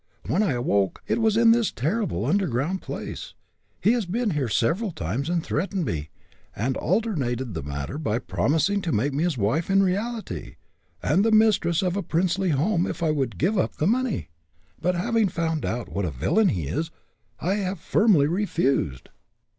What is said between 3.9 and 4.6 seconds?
has been here